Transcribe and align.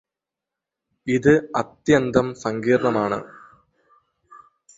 ഇത് 1.07 1.31
അത്യന്തം 1.55 1.99
സങ്കീര്ണ്ണമാണ് 2.41 3.19